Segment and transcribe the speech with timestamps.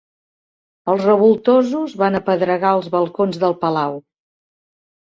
[0.93, 4.05] Els revoltosos van apedregar els balcons del palau.